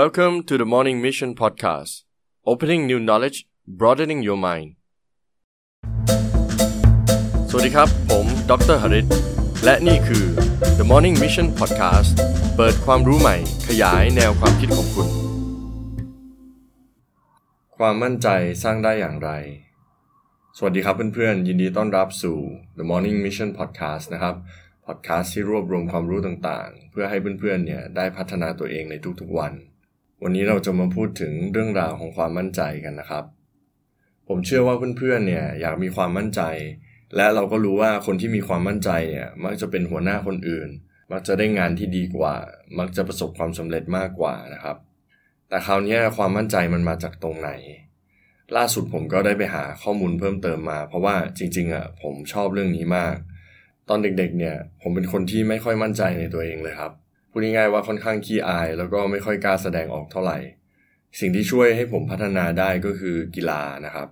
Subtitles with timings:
[0.00, 2.04] Welcome to the Morning Mission Podcast
[2.50, 3.38] Opening new knowledge
[3.80, 4.68] broadening your mind
[7.50, 9.06] สวัสดีครับ ผมดรหริต
[9.64, 10.24] และนี่คือ
[10.78, 12.10] The Morning Mission Podcast
[12.56, 13.36] เปิดความรู้ใหม่
[13.68, 15.08] ขยายแนวความคิดของคุณ
[17.76, 18.28] ความมั่นใจ
[18.62, 19.30] สร้างได้อย่างไร
[20.56, 22.38] สวัสดีครับเพื่อนๆ ยินดีต้อนรับสู่
[22.78, 24.34] The Morning Mission Podcast นะครับ
[24.86, 29.54] พอดแคสต์ที่รวบรวมความรู้ต่างๆ เพื่อให้เพื่อนๆ เนี่ยได้พัฒนาตัวเองในทุกๆวัน
[30.24, 33.24] วันนี้เราจะมาพูดถึงเรื่องราวของความมั่นใจกันนะครับ
[34.28, 36.42] ผมเชื่อว่าเพื่อนๆเนี่ยอยากมีความมั่นใจ
[37.16, 40.68] และเราก็รู้ว่าคนที่มีความมั่นใจเนี่ยมักจะเป็นหัวหน้าคนอื่น
[41.12, 42.34] มักจะได้งานที่ดีกว่า
[42.78, 44.76] มักจะประสบความสำเร็จมากกว่านะครับ
[45.48, 47.50] แต่คราวนี้ความมั่นใจมันมาจากตรงไหน
[48.56, 53.16] ล่าสุดผมก็ได้ไปหาข้อมูลเพิ่มเติมมา เพราะว่าจริงๆอะผมชอบเรื่องนี้มาก
[53.88, 56.92] ตอนเด็กๆเนี่ยผมเป็นคนที่ไม่ค่อยมั่นใจในตัวเองเลยครับ
[57.34, 60.38] พูดง่ายๆว่าค่อนข้างขี้อาย แล้วก็ไม่ค่อยกล้าแสดงออกเท่าไหร่
[61.20, 64.08] สิ่งที่ช่วยให้ผมพัฒนาได้ก็คือกีฬานะครับ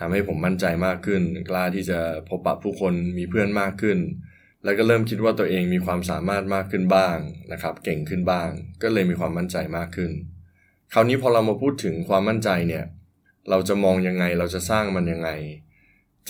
[0.00, 1.98] ทำให้ผมมั่นใจมากขึ้น กล้าที่จะ
[2.28, 3.98] พบปะผู้คนมีเพื่อนมากขึ้น
[4.64, 7.16] แล้วก็เริ่มคิดว่าตัวเองมีความสามารถมากขึ้นบ้าง
[7.52, 8.50] นะครับ เก่งขึ้นบ้าง
[8.82, 10.12] ก็เลยมีความมั่นใจมากขึ้น
[10.92, 12.84] คราวนี้พอเรามาพูดถึงความมั่นใจเนี่ย
[13.50, 15.30] เราจะมองยังไงเราจะสร้างมันยังไง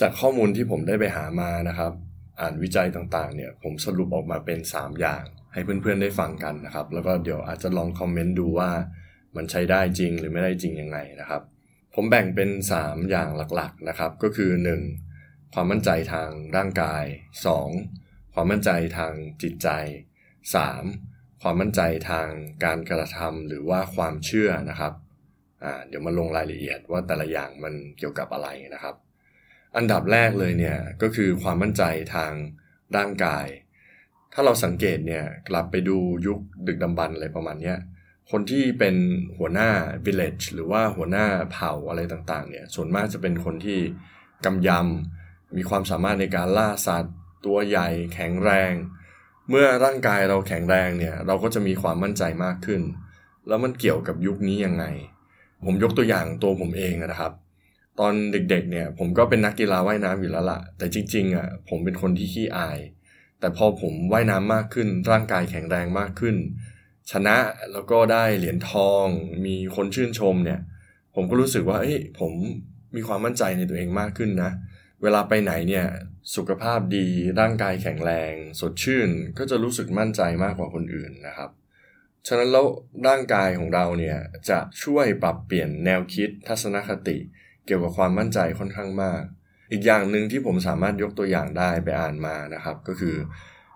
[0.01, 1.93] จากข้อมูลที่ผมได้ไปหามานะครับ
[2.39, 8.71] อ่านวิจัยต่างๆเนี่ย ผมสรุปออกมาเป็น 3 อย่าง ให้เพื่อนๆได้ฟังกันนะครับ แล้วก็เดี๋ยวอาจจะลองคอมเมนต์ดูว่า
[9.35, 11.41] มันใช้ได้จริงหรือไม่ได้จริงยังไงนะครับ
[11.95, 12.49] ผมแบ่งเป็น
[12.79, 14.51] 3 อย่างหลักๆนะครับ ก็คือ
[15.03, 15.53] 1.
[15.53, 17.03] ความมั่นใจทางร่างกาย
[17.69, 18.33] 2.
[18.33, 19.69] ความมั่นใจทางจิตใจ
[20.55, 21.41] 3.
[21.41, 22.29] ความมั่นใจทาง
[22.63, 24.93] การกระทำหรือว่าความเชื่อนะครับ
[25.87, 28.95] เดี๋ยวมาลงรายละเอียดว่าแต่ละอย่างมันเกี่ยวกับอะไรนะครับ
[29.77, 31.83] อันดับแรกเลยเนี่ยก็คือความมั่นใจ
[32.15, 32.31] ทาง
[32.97, 33.45] ร่างกาย
[34.33, 37.77] ถ้าเราสังเกตเนี่ยกลับไปดูยุคดึกดำบรรพ์อะไรประมาณเนี้ย
[38.31, 38.95] คนที่เป็น
[39.37, 39.69] หัวหน้า
[40.05, 43.79] village หรือว่าหัวหน้าเผ่าอะไรต่างๆเนี่ยส่วนมากจะเป็นคนที่
[44.45, 47.15] กำยำมีความสามารถในการล่าสัตว์
[47.45, 48.73] ตัวใหญ่แข็งแรง
[49.49, 52.81] เมื่อร่างกายเราแข็งแรงเนี่ยเราก็จะมีความมั่นใจมากขึ้น
[53.47, 54.85] แล้วมันเกี่ยวกับยุคนี้ยังไง
[55.65, 57.33] ผมยกตัวอย่างตัวผมเองนะครับ
[57.99, 62.77] ตอนเด็กๆเนี่ยผมก็เป็นนักกีฬาว่ายน้ำอยู่แล้วละ่ะ แต่จริงๆอะผมเป็นคนที่ขี้อาย
[63.41, 66.35] แต่พอผมว่ายน้ำมากขึ้น ร่างกายแข็งแรงมากขึ้น
[67.11, 67.37] ชนะ
[67.71, 69.05] แล้วก็ได้เหรียญทอง
[69.45, 70.59] มีคนชื่นชมเนี่ย
[71.15, 72.33] ผมก็รู้สึกว่าเอ้ยผม
[72.95, 74.51] มีความมั่นใจในตัวเองมากขึ้นนะ
[75.01, 75.85] เวลาไปไหนเนี่ย
[76.35, 77.07] สุขภาพดี
[77.39, 81.49] ร่างกายแข็งแรง สดชื่นก็จะรู้สึกมั่นใจมากกว่าคนอื่นนะครับ
[82.27, 82.65] ฉะนั้นแล้ว
[83.07, 84.17] ร่างกายของเราเนี่ย
[84.49, 87.17] จะช่วยปรับเปลี่ยนแนวคิดทัศนคติ
[87.65, 89.21] เกี่ยวกับความมั่นใจค่อนข้างมาก
[89.71, 93.15] อีกอย่างหนึ่งที่ผมสามารถยกตัวอย่างได้ไปอ่านมานะครับ ก็คือ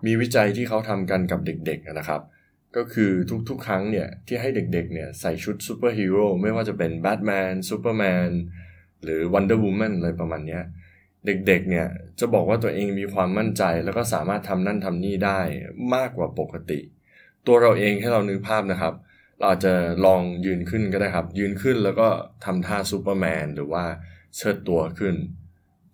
[0.05, 2.21] มีวิจัยที่เขาทำกันกับเด็กๆนะครับ
[2.75, 3.11] ก็คือ
[3.49, 8.29] ทุกๆ ครั้งเนี่ยที่ให้เด็กๆเนี่ยใส่ชุดซูเปอร์ฮีโร่ไม่ว่าจะเป็นแบทแมนซูเปอร์แมน
[9.03, 10.59] หรือวันเดอร์วูแมนอะไรประมาณนี้
[11.25, 11.87] เด็กๆเนี่ย
[12.19, 15.39] จะบอกว่าตัวเองมีความมั่นใจ แล้วก็สามารถทำนั่นทำนี่ได้
[15.95, 16.79] มากกว่าปกติ
[17.47, 18.93] ตัวเราเองให้เรานึกภาพนะครับ
[19.37, 19.73] เราอาจจะ
[20.05, 22.07] ลองยืนขึ้นก็ได้ครับ ยืนขึ้นแล้วก็
[22.45, 23.83] ทำท่าซูเปอร์แมนหรือว่า
[24.35, 25.15] เชิดตัวขึ้น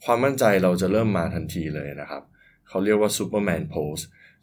[0.05, 2.23] ความมั่นใจเราจะเริ่มมาทันทีเลยนะครับ
[2.69, 3.97] เขาเรียกว่าซูเปอร์แมน pose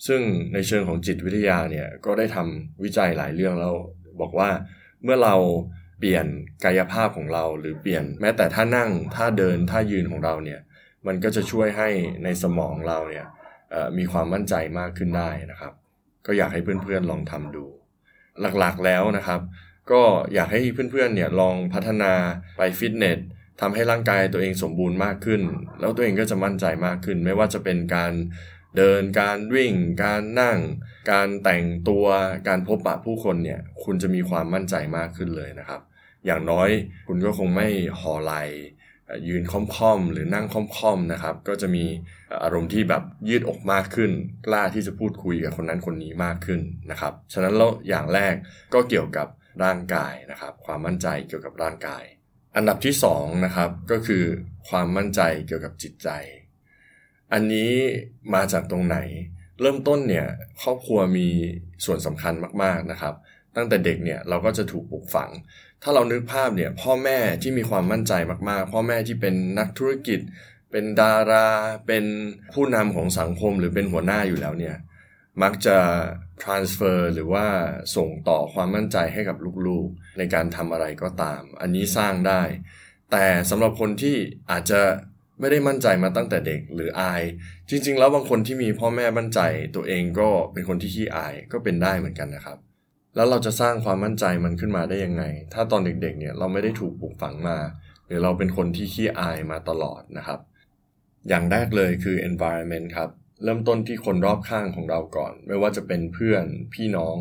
[0.07, 0.21] ซึ่ง
[0.53, 3.75] ในเชิงของจิตวิทยาเนี่ย ก็ได้ทำวิจัยหลายเรื่องแล้ว
[4.21, 4.51] บอกว่า
[5.03, 5.37] เมื่อเรา
[5.99, 6.27] เปลี่ยน
[6.65, 10.61] กายภาพของเรา หรือเปลี่ยนแม้แต่ท่านั่งท่าเดินท่ายืนของเราเนี่ย
[11.07, 11.89] มันก็จะช่วยให้
[12.25, 13.27] ในสมองเราเนี่ย
[13.99, 15.73] มีความมั่นใจมากขึ้นได้นะครับ
[16.27, 17.65] ก็อยากให้เพื่อนๆลองทำดู
[18.59, 19.41] หลักๆแล้วนะครับ
[19.91, 20.03] ก็
[20.35, 22.13] อยากให้เพื่อนๆเนี่ยลองพัฒนา
[22.59, 23.19] ไปฟิตเนส
[23.61, 25.43] ทำให้ร่างกายตัวเองสมบูรณ์มากขึ้น
[25.81, 28.13] แล้วตัวเองก็จะมั่นใจมากขึ้น ไม่ว่าจะเป็นการ
[28.77, 29.75] เดินการวิ่ง
[30.05, 30.59] การนั่ง
[31.11, 32.07] การแต่งตัว
[32.49, 35.81] การพบปะผู้คนเนี่ยคุณจะมีความมั่นใจมากขึ้นเลยนะครับ
[36.27, 36.69] อย่างน้อย
[37.09, 37.69] คุณก็คงไม่
[38.01, 38.35] ห่อไหล
[39.29, 41.85] ยืนค่อมๆ หรือนั่งค่อมๆนะครับ ก็จะมี
[42.43, 44.11] อารมณ์ที่แบบยืดอกมากขึ้น
[44.47, 48.35] กล้าที่จะพูดคุยกับคนนั้นคนนี้มากขึ้นนะครับ ฉะนั้นแล้วอย่างแรก
[48.75, 49.27] ก็เกี่ยวกับ
[49.65, 52.05] ร่างกายนะครับ ความมั่นใจเกี่ยวกับร่างกาย
[52.57, 54.25] อันดับที่2นะครับก็คือ
[54.69, 56.09] ความมั่นใจเกี่ยวกับจิตใจ
[57.33, 57.73] อันนี้
[58.35, 58.97] มาจากตรงไหน
[59.61, 60.27] เริ่มต้นเนี่ย
[60.63, 61.29] ครอบครัวมี
[61.85, 63.15] ส่วนสำคัญมากๆนะครับ
[63.57, 65.31] ตั้งแต่เด็กเนี่ยเราก็จะถูกปลูกฝัง
[65.83, 68.13] ถ้าเรานึกภาพเนี่ยพ่อแม่ที่มีความมั่นใจ
[68.49, 70.21] มากๆ พ่อแม่ที่เป็นนักธุรกิจ
[70.71, 71.49] เป็นดารา
[71.87, 72.05] เป็น
[72.55, 74.77] ผู้นำของสังคมหรือเป็นหัวหน้าอยู่แล้วเนี่ย
[75.43, 75.79] มักจะ
[76.43, 77.47] transfer หรือว่า
[77.97, 79.37] ส่งต่อความมั่นใจให้กับ
[79.67, 82.43] ลูกๆ ในการทำอะไรก็ตาม อันนี้สร้างได้
[83.13, 84.17] แต่สำหรับคนที่
[84.51, 84.81] อาจจะ
[85.41, 87.23] ไม่ได้มั่นใจมาตั้งแต่เด็กหรืออาย
[87.71, 89.41] จริง ๆ แล้วบางคนที่มีพ่อแม่มั่นใจ
[89.77, 92.59] ตัวเองก็เป็นคนที่ขี้อายก็เป็นได้เหมือนกันนะครับ
[93.17, 95.25] แล้วเราจะสร้างความมั่นใจมันขึ้นมาได้ยังไง
[95.55, 97.59] ถ้าตอนเด็กๆเนี่ยเราไม่ได้ถูกปลูกฝังมา
[98.07, 100.41] หรือเราเป็นคนที่ขี้อายมาตลอดนะครับ
[101.29, 103.11] อย่างแรกเลยคือ environment ครับ
[103.45, 106.45] เริ่มต้นที่คนรอบข้างของเราก่อน ไม่ว่าจะเป็นเพื่อน
[106.75, 107.17] พี่น้อง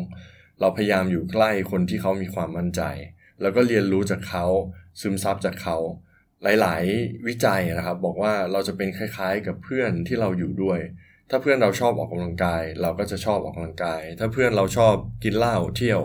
[0.60, 2.82] เราพยายามอยู่ใกล้คนที่เขามีความมั่นใจ
[3.40, 4.46] แล้วก็เรียนรู้จากเขา
[5.00, 5.76] ซึมซับจากเขา
[6.60, 10.80] หลาย ๆ วิจัยนะครับ บอกว่าเราจะเป็นคล้าย ๆ กับเพื่อนที่เราอยู่ด้วย
[11.30, 14.94] ถ้าเพื่อนเราชอบออกกำลังกาย เราก็จะชอบออกกำลังกาย ถ้าเพื่อนเราชอบ
[15.24, 16.00] กินเหล้าเที่ยว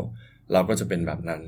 [0.54, 1.42] เราก็จะเป็นแบบนั้น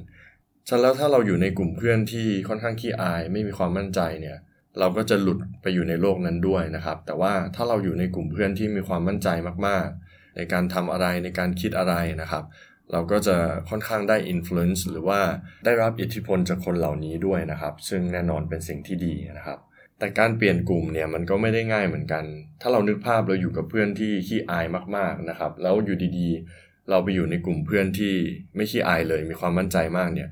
[0.69, 4.37] ฉะนั้นแล้วถ้าเราอยู่ในกลุ่มเพื่อนที่ค่อนข้างขี้อาย ไม่มีความมั่นใจเนี่ย
[4.79, 9.29] เราก็จะหลุดไปอยู่ในโลกนั้นด้วยนะครับ แต่ว่าถ้าเราอยู่ในกลุ่มเพื่อนที่มีความมั่นใจ
[9.67, 12.43] มากๆ ในการทำอะไรในการคิดอะไรนะครับ
[12.91, 13.37] เราก็จะ
[13.69, 15.21] ค่อนข้างได้อิ f l u e n c e หรือว่า
[15.65, 19.59] ได้รับอิทธิพลจากคนเหล่านี้ด้วยนะครับ ซึ่งแน่นอนเป็นสิ่งที่ดีนะครับ
[19.99, 22.23] แต่การเปลี่ยนกลุ่มเนี่ยมันก็ไม่ได้ง่ายเหมือนกัน
[22.61, 28.13] ถ้าเรานึกภาพเราอยู่กับเพื่อนที่ขี้อายมากๆนะครับ แล้วอยู่ดีๆ เราไปอยู่ในกลุ่มเพื่อนที่
[28.55, 30.29] ไม่ขี้อายเลยมีความมั่นใจมากเนี่ย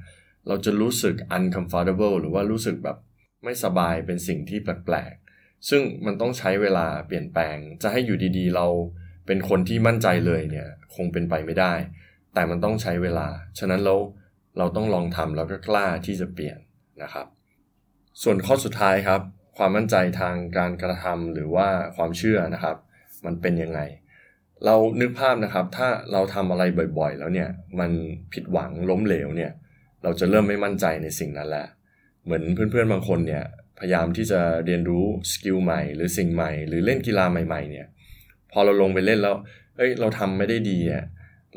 [0.48, 2.98] เราจะรู้สึก uncomfortable หรือว่ารู้สึกแบบ
[3.44, 8.68] ไม่สบายเป็นสิ่งที่แปลกๆ ซึ่งมันต้องใช้เวลาเปลี่ยนแปลง จะให้อยู่ดีๆ เรา
[9.28, 11.74] เป็นคนที่มั่นใจเลยเนี่ยคงเป็นไปไม่ได้
[12.34, 13.28] แต่มันต้องใช้เวลา
[13.60, 13.96] ฉะนั้นเรา
[14.58, 16.58] เราต้องลองทำแล้วก็กล้าที่จะเปลี่ยน
[17.04, 17.28] นะครับ
[18.24, 19.22] ส่วนข้อสุดท้ายครับ
[19.58, 22.78] ความมั่นใจทางการกระทำหรือว่าความเชื่อนะครับ
[23.26, 23.80] มันเป็นยังไง
[24.66, 26.64] เรานึกภาพนะครับ ถ้าเราทำอะไร
[26.98, 27.50] บ่อยๆ แล้วเนี่ย
[27.80, 27.92] มัน
[28.34, 29.52] ผิดหวังล้มเหลวเนี่ย
[30.04, 31.68] เราจะเริ่มไม่มั่นใจในสิ่งนั้นแหละ
[32.24, 33.44] เหมือนเพื่อนๆบางคนเนี่ย
[33.80, 37.88] พยายามที่จะเรียนรู้skill ใหม่หรือสิ่งใหม่ หรือเล่นกีฬาใหม่ๆเนี่ย
[38.52, 39.36] พอเราลงไปเล่นแล้ว
[39.78, 41.06] เอ้ยเราทำไม่ได้ดีอะ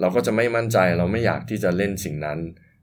[0.00, 2.38] เราก็จะไม่มั่นใจเราไม่อยากที่จะเล่นสิ่งนั้น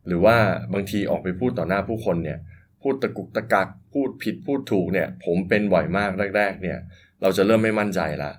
[0.07, 0.37] หรือว่า
[0.73, 2.39] บางทีออกไปพูดต่อหน้าผู้คนเนี่ย
[2.81, 6.79] พูดตะกุกตะกักพูดผิดพูดถูกเนี่ยผมเป็นบ่อยมากแรก ๆ เนี่ย
[7.21, 8.31] เราจะเริ่มไม่มั่นใจละ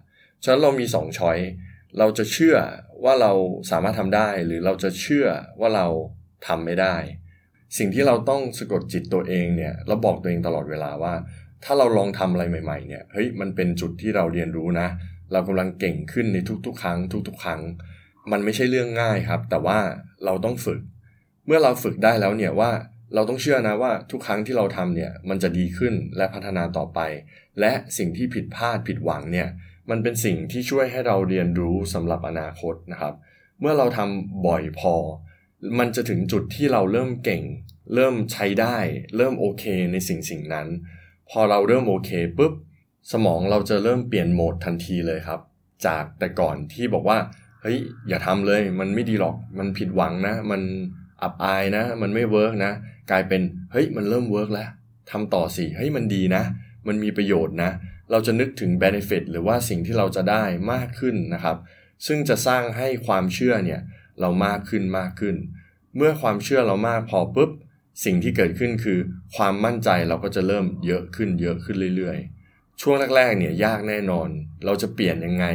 [0.42, 1.38] ฉะนั้นเรามีสอง choice
[1.98, 2.56] เราจะเชื่อ
[3.04, 3.32] ว่าเรา
[3.70, 5.26] สามารถทำได้ หรือเราจะเชื่อ
[5.60, 5.86] ว่าเรา
[6.46, 6.96] ทำไม่ได้
[7.78, 11.14] สิ่งที่เราต้องสะกดจิตตัวเองเนี่ยเราบอกตัวเองตลอดเวลาว่า
[11.64, 14.88] ถ้าเราลองทำอะไรใหม่ๆเนี่ยเฮ้ยมันเป็นจุดที่เราเรียนรู้นะ
[15.32, 17.60] เรากำลังเก่งขึ้นในทุกๆ ครั้ง ทุกๆ ครั้ง
[18.32, 19.78] มันไม่ใช่เรื่องง่ายครับ แต่ว่า
[20.24, 20.80] เราต้องฝึก
[21.46, 22.70] เมื่อเราฝึกได้แล้วเนี่ยว่า
[23.14, 27.00] เราต้องเชื่อนะว่าทุกครั้งที่เราทำเนี่ยมันจะดีขึ้นและพัฒนาต่อไป
[27.60, 29.48] และสิ่งที่ผิดพลาดผิดหวังเนี่ย
[29.90, 33.14] มันเป็นสิ่งที่ช่วยให้เราเรียนรู้สำหรับอนาคตนะครับ
[33.60, 34.94] เมื่อเราทำบ่อยพอ
[35.78, 37.42] มันจะถึงจุดที่เราเริ่มเก่ง
[37.94, 38.76] เริ่มใช้ได้
[39.16, 40.68] เริ่มโอเคในสิ่งสิ่งนั้น
[41.30, 42.52] พอเราเริ่มโอเคปุ๊บ
[43.12, 45.40] สมองเราจะเริ่มเปลี่ยนโหมดทันทีเลยครับ
[45.86, 47.18] จากแต่ก่อนที่บอกว่า
[47.62, 47.78] เฮ้ย
[48.08, 50.62] อย่าทำเลย มันไม่ดีหรอกมันผิดหวังนะ มัน
[51.22, 52.72] อับอายนะ มันไม่ work นะ
[53.10, 54.68] กลายเป็นเฮ้ยมันเริ่ม work แล้ว
[55.10, 56.42] ทำต่อสิเฮ้ยมันดีนะ
[56.86, 57.70] มันมีประโยชน์นะ
[58.10, 61.56] เราจะนึกถึง benefit หรือว่าสิ่งที่เราจะได้มากขึ้นนะครับ
[62.06, 63.80] ซึ่งจะสร้างให้ความเชื่อเนี่ย
[64.20, 65.36] เรามากขึ้นมากขึ้น
[65.96, 67.50] เมื่อความเชื่อเรามากพอปุ๊บ
[68.04, 68.98] สิ่งที่เกิดขึ้นคือ
[69.36, 74.28] ความมั่นใจเราก็จะเริ่มเยอะขึ้นเยอะขึ้นเรื่อยๆ ช่วงแรกๆเนี่ยยากแน่นอน
[74.64, 75.46] เราจะเปลี่ยนยังไง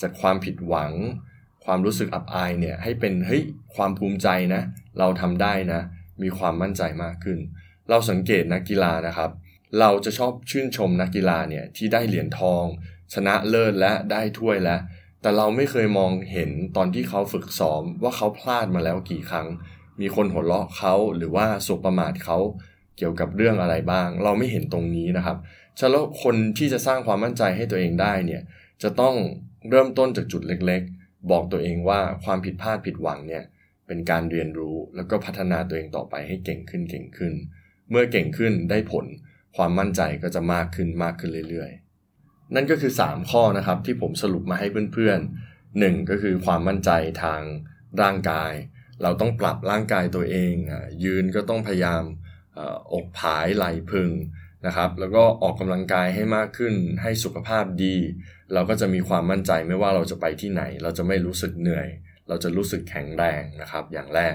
[0.00, 0.92] จากความผิดหวัง
[1.64, 3.42] ความรู้สึกอับอายเนี่ยให้เป็นเฮ้ย
[3.76, 4.62] ความภูมิใจนะ
[4.98, 5.80] เราทำได้นะ
[6.22, 7.38] มีความมั่นใจมากขึ้น
[7.90, 9.30] เราสังเกตนักกีฬานะครับ
[9.80, 12.64] เราจะชอบชื่นชมนักกีฬาเนี่ยที่ได้เหรียญทอง
[13.14, 14.80] ชนะเลิศและได้ถ้วยแล้ว
[15.22, 19.46] แต่เราไม่เคยมองเห็นตอนที่เขาฝึกซ้อมว่าเขาพลาดมาแล้วกี่ครั้ง
[20.00, 22.38] มีคนหัวเราะเขาหรือว่าสบประมาทเขา
[22.96, 25.36] เกี่ยวกับเรื่องอะไรบ้าง เราไม่เห็นตรงนี้นะครับ
[25.78, 28.42] ฉะนั้นคนที่จะสร้างความมั่นใจให้ตัวเองได้เนี่ย
[28.82, 29.14] จะต้อง
[29.70, 33.44] เริ่มต้นจากจุดเล็กๆ บอกตัวเองว่าความผิดพลาดผิดหวังเนี่ย
[33.86, 37.32] เป็นการเรียนรู้แล้วก็พัฒนาตัวเองต่อไปให้เก่งขึ้นเก่งขึ้น
[37.90, 39.06] เมื่อเก่งขึ้นได้ผล
[39.56, 41.87] ความมั่นใจก็จะมากขึ้นมากขึ้นเรื่อยๆ
[42.54, 46.10] นั่นก็คือ 3 ข้อนะครับที่ผมสรุปมาให้เพื่อนๆ 1.
[46.10, 46.90] ก็คือความมั่นใจ
[47.22, 47.42] ทาง
[48.02, 48.52] ร่างกาย
[49.02, 50.54] เราต้องปรับร่างกายตัวเอง
[51.04, 52.02] ยืนก็ต้องพยายาม
[52.92, 54.10] อกผายไหลพึง
[54.66, 57.96] นะครับแล้วก็ออกกำลังกายให้มากขึ้นให้สุขภาพดี
[58.52, 61.88] เราก็จะมีความมั่นใจไม่ว่าเราจะไปที่ไหน เราจะไม่รู้สึกเหนื่อย
[62.28, 64.34] เราจะรู้สึกแข็งแรงนะครับ อย่างแรก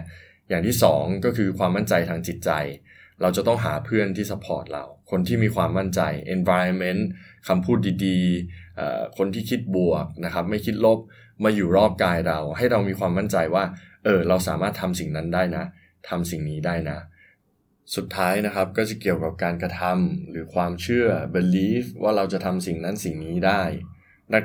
[0.50, 2.52] อย่างที่ 2 ก็คือความมั่นใจทางจิตใจ
[3.22, 6.02] เราจะต้องหาเพื่อนที่สปอร์ตเรา คนที่มีความมั่นใจ
[6.36, 7.02] environment
[7.48, 11.00] คำพูดดีๆ คนที่คิดบวกนะครับไม่คิดลบ
[11.44, 13.64] มาอยู่รอบกายเรา ให้เรามีความมั่นใจว่า
[14.04, 15.66] เออเราสามารถทำสิ่งนั้นได้นะ
[16.10, 17.00] ทำสิ่งนี้ได้นะ
[17.96, 23.64] สุดท้ายนะครับก็จะเกี่ยวกับการกระทำหรือความเชื่อ belief ว่าเราจะทำสิ่งนั้นสิ่งนี้ได้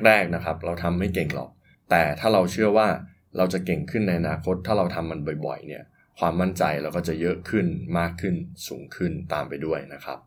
[0.07, 1.50] แรกๆนะครับ เราทำไม่เก่งหรอก
[1.91, 2.88] แต่ถ้าเราเชื่อว่า
[3.37, 5.85] เราจะเก่งขึ้นในอนาคต ถ้าเราทำมันบ่อยๆเนี่ย
[6.19, 7.67] ความมั่นใจเราก็จะเยอะขึ้น
[7.99, 8.35] มากขึ้น
[8.67, 10.19] สูงขึ้นตามไปด้วยนะครับ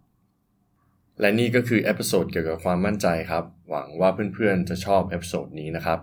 [1.21, 5.99] และนี่ก็คือ episode เกี่ยวกับความมั่นใจครับ หวังว่าเพื่อนๆจะชอบ episode นี้นะครับ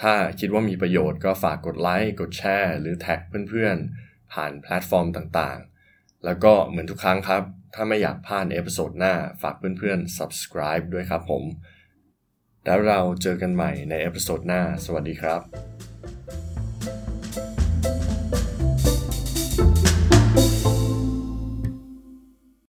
[0.00, 7.42] ถ้าคิดว่ามีประโยชน์ก็ฝากกดไลค์กดแชร์หรือแท็กเพื่อนๆ ผ่านแพลตฟอร์มต่างๆ แล้วก็เหมือนทุกครั้งครับ
[7.74, 11.44] ถ้าไม่อยากพลาด episode หน้าฝากเพื่อนๆ subscribe ด้วยครับผม
[12.64, 15.71] แล้วเราเจอกันใหม่ในเอพิโซดหน้า สวัสดีครับ